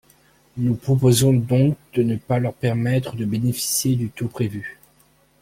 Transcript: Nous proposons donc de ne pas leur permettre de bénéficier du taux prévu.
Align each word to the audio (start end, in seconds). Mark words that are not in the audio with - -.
Nous 0.57 0.73
proposons 0.73 1.31
donc 1.31 1.77
de 1.93 2.01
ne 2.01 2.15
pas 2.15 2.39
leur 2.39 2.55
permettre 2.55 3.15
de 3.15 3.23
bénéficier 3.23 3.95
du 3.95 4.09
taux 4.09 4.27
prévu. 4.27 4.79